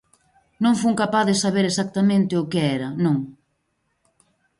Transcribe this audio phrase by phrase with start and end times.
[0.63, 3.17] Non fun capaz de saber exactamente o que era, non.